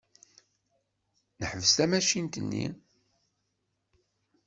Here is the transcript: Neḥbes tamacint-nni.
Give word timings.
Neḥbes 1.39 1.71
tamacint-nni. 1.77 2.65